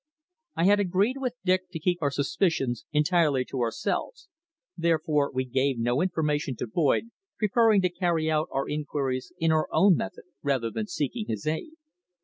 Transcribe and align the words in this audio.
I 0.55 0.63
had 0.65 0.79
agreed 0.79 1.17
with 1.19 1.35
Dick 1.45 1.69
to 1.73 1.79
keep 1.79 1.99
our 2.01 2.09
suspicions 2.09 2.85
entirely 2.91 3.45
to 3.45 3.59
ourselves, 3.61 4.29
therefore 4.75 5.31
we 5.31 5.45
gave 5.45 5.77
no 5.77 6.01
information 6.01 6.55
to 6.55 6.65
Boyd, 6.65 7.11
preferring 7.37 7.83
to 7.83 7.89
carry 7.91 8.27
out 8.27 8.49
our 8.51 8.67
inquiries 8.67 9.31
in 9.37 9.51
our 9.51 9.67
own 9.71 9.95
method 9.95 10.23
rather 10.41 10.71
than 10.71 10.87
seeking 10.87 11.25
his 11.27 11.45
aid. 11.45 11.73